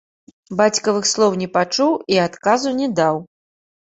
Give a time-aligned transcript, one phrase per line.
[0.59, 3.21] Бацькавых слоў не пачуў і адказу не даў.